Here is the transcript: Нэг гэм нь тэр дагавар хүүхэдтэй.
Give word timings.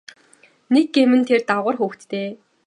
Нэг 0.73 0.87
гэм 0.95 1.11
нь 1.19 1.27
тэр 1.27 1.41
дагавар 1.49 1.75
хүүхэдтэй. 1.77 2.27